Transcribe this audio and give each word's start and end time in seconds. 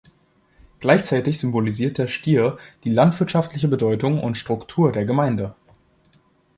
Gleichzeitig 0.79 1.37
symbolisiert 1.37 1.99
der 1.99 2.07
Stier 2.07 2.57
die 2.83 2.89
landwirtschaftliche 2.89 3.67
Bedeutung 3.67 4.19
und 4.19 4.33
Struktur 4.33 4.91
der 4.91 5.05
Gemeinde. 5.05 5.53